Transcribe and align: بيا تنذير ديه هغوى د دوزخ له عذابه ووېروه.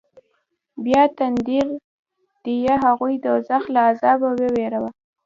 بيا 0.83 1.03
تنذير 1.17 1.67
ديه 2.45 2.73
هغوى 2.85 3.13
د 3.19 3.21
دوزخ 3.25 3.63
له 3.73 3.79
عذابه 3.89 4.29
ووېروه. 4.33 4.89